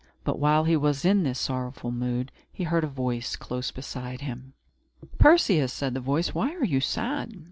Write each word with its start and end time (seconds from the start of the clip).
But, 0.23 0.39
while 0.39 0.63
he 0.63 0.75
was 0.75 1.05
in 1.05 1.21
this 1.21 1.37
sorrowful 1.37 1.91
mood, 1.91 2.31
he 2.51 2.63
heard 2.63 2.83
a 2.83 2.87
voice 2.87 3.35
close 3.35 3.69
beside 3.69 4.21
him. 4.21 4.55
"Perseus," 5.19 5.71
said 5.71 5.93
the 5.93 5.99
voice, 5.99 6.33
"why 6.33 6.55
are 6.55 6.65
you 6.65 6.79
sad?" 6.79 7.35